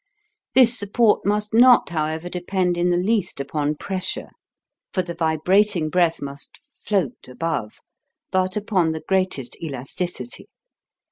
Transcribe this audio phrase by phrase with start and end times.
[0.55, 4.29] This support must not, however, depend in the least upon pressure,
[4.91, 7.77] for the vibrat ing breath must float above,
[8.31, 10.47] but upon the greatest elasticity.